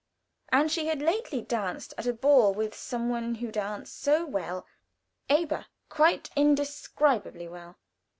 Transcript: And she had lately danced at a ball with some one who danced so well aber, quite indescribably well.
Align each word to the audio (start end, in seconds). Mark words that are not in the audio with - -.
And 0.51 0.71
she 0.71 0.87
had 0.87 0.99
lately 0.99 1.43
danced 1.43 1.93
at 1.95 2.07
a 2.07 2.13
ball 2.13 2.55
with 2.55 2.73
some 2.73 3.07
one 3.11 3.35
who 3.35 3.51
danced 3.51 4.01
so 4.01 4.25
well 4.25 4.65
aber, 5.29 5.67
quite 5.89 6.31
indescribably 6.35 7.47
well. 7.47 7.77